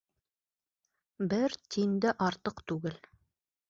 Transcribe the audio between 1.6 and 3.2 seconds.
тин дә артыҡ түгел!